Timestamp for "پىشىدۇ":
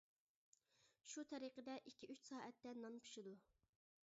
3.05-3.37